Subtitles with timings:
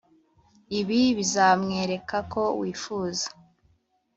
[0.79, 3.27] ibi bizamwereka ko wifuza